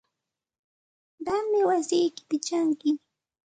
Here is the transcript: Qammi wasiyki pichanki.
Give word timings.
Qammi 1.25 1.61
wasiyki 1.69 2.21
pichanki. 2.29 2.89